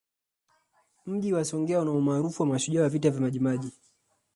Mji 1.05 1.33
wa 1.33 1.45
Songea 1.45 1.81
una 1.81 1.91
umaarufu 1.91 2.41
wa 2.43 2.49
mashujaa 2.49 2.81
wa 2.81 2.89
Vita 2.89 3.09
vya 3.09 3.21
Majimaji 3.21 3.71